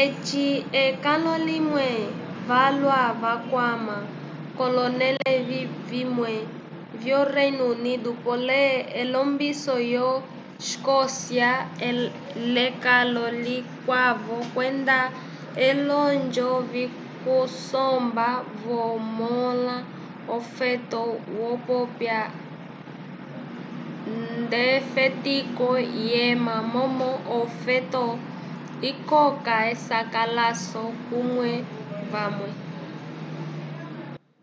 [0.00, 0.46] eci
[0.84, 1.88] ekalo limwe
[2.48, 3.96] valwa vakwama
[4.56, 5.32] k'olonẽle
[5.90, 6.32] vimwe
[7.00, 8.64] vyo reino unido polé
[9.00, 10.08] elombiso lyo
[10.62, 11.50] escocia
[12.54, 14.98] l'ekalo likwavo kwenda
[15.68, 18.28] olonjo vyokusomba
[18.64, 19.76] vamõla
[20.36, 21.02] ofoto
[21.36, 22.20] yopiwa
[24.40, 28.04] nd'efetiko lyema momo ofoto
[28.90, 31.58] ikoka esakalaso k'omanu
[32.12, 32.50] vamwe